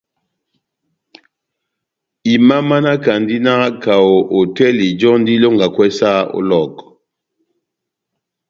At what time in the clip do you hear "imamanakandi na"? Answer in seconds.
2.35-3.53